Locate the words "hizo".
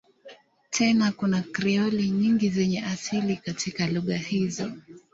4.17-4.71